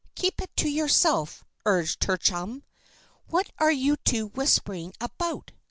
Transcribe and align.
Keep 0.15 0.41
it 0.41 0.55
to 0.57 0.67
yourself," 0.67 1.43
urged 1.63 2.05
her 2.05 2.17
chum. 2.17 2.63
"What 3.27 3.51
are 3.59 3.71
you 3.71 3.97
two 3.97 4.29
whispering 4.29 4.95
about?" 4.99 5.51